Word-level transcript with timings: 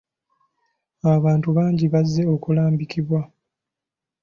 Abantu 1.15 1.47
bangi 1.57 1.85
bazze 1.93 2.23
okulambikibwa. 2.35 3.21